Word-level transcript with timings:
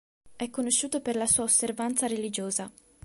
È 0.35 0.49
conosciuto 0.49 0.99
per 0.99 1.15
la 1.15 1.27
sua 1.27 1.43
osservanza 1.43 2.07
religiosa. 2.07 2.71